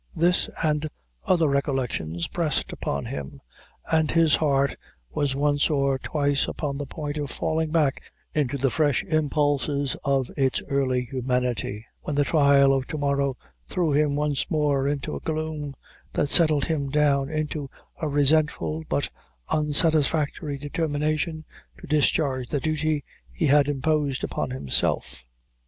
[0.15, 0.89] This, and
[1.27, 3.37] other recollections, pressed upon Mm,
[3.91, 4.75] and his heart
[5.11, 8.01] was once or twice upon the point of falling back
[8.33, 13.37] into the fresh impulses of its early humanity, when the trial of tomorrow
[13.67, 15.75] threw him once more into a gloom,
[16.13, 17.69] that settled him down into
[18.01, 19.07] a resentful but
[19.49, 21.45] unsatisfactory determination
[21.79, 25.25] to discharge the duty he had imposed upon himself.